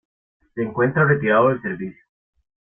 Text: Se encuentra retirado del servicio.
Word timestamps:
Se 0.55 0.63
encuentra 0.63 1.05
retirado 1.05 1.49
del 1.49 1.61
servicio. 1.61 2.01